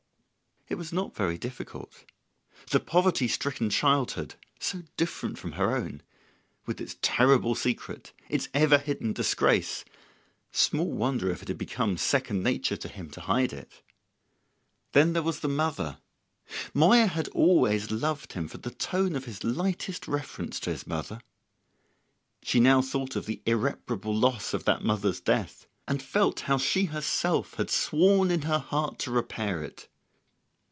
[0.67, 2.05] It was not very difficult.
[2.69, 6.01] The poverty stricken childhood (so different from her own!)
[6.65, 9.83] with its terrible secret, its ever hidden disgrace;
[10.53, 13.81] small wonder if it had become second nature to him to hide it!
[14.93, 15.97] Then there was the mother.
[16.73, 21.19] Moya had always loved him for the tone of his lightest reference to his mother.
[22.43, 26.85] She thought now of the irreparable loss of that mother's death, and felt how she
[26.85, 29.89] herself had sworn in her heart to repair it.